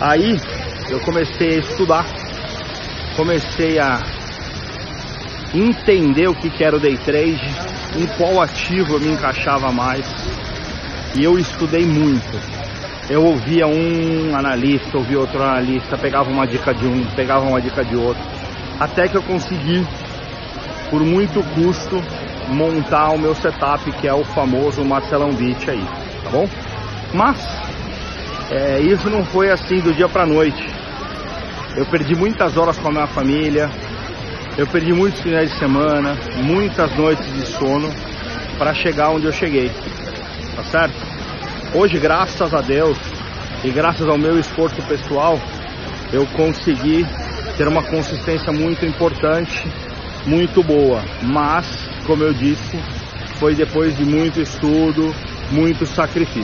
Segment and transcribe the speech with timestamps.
[0.00, 0.40] Aí
[0.90, 2.06] eu comecei a estudar,
[3.14, 4.00] comecei a
[5.52, 7.54] entender o que, era o day trade,
[7.98, 10.06] em qual ativo eu me encaixava mais.
[11.14, 12.40] E eu estudei muito.
[13.10, 17.84] Eu ouvia um analista, ouvia outro analista, pegava uma dica de um, pegava uma dica
[17.84, 18.24] de outro,
[18.78, 19.86] até que eu consegui,
[20.88, 22.02] por muito custo,
[22.48, 25.84] montar o meu setup, que é o famoso Marcelão Beach aí,
[26.24, 26.48] tá bom?
[27.12, 27.36] Mas
[28.50, 30.68] é, isso não foi assim do dia para noite.
[31.76, 33.70] Eu perdi muitas horas com a minha família,
[34.58, 37.88] eu perdi muitos finais de semana, muitas noites de sono
[38.58, 39.70] para chegar onde eu cheguei.
[40.56, 40.94] Tá certo?
[41.74, 42.98] Hoje, graças a Deus
[43.62, 45.38] e graças ao meu esforço pessoal,
[46.12, 47.06] eu consegui
[47.56, 49.64] ter uma consistência muito importante,
[50.26, 51.00] muito boa.
[51.22, 51.66] Mas,
[52.04, 52.78] como eu disse,
[53.38, 55.14] foi depois de muito estudo,
[55.52, 56.30] muito sacrifício.